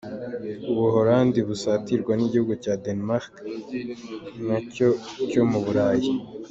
[0.71, 3.33] U Buholandi busatirwa n’igihugu cya Denmark,
[4.47, 4.89] na cyo
[5.29, 6.09] cyo mu Burayi.